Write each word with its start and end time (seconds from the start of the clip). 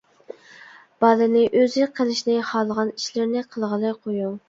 بالىنى 1.05 1.45
ئۆزى 1.61 1.89
قىلىشنى 2.01 2.41
خالىغان 2.51 2.93
ئىشلىرىنى 2.97 3.49
قىلغىلى 3.53 3.99
قويۇڭ. 4.05 4.39